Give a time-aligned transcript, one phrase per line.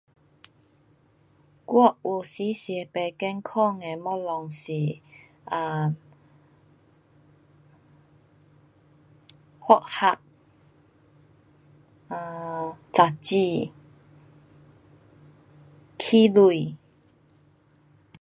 [1.67, 5.03] 我有时吃不健康的东西
[5.47, 5.93] 是 um
[9.59, 10.17] hot tart，
[12.91, 13.71] 炸鸡，
[15.99, 16.75] 汽水。